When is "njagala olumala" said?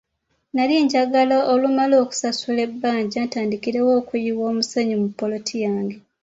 0.85-1.95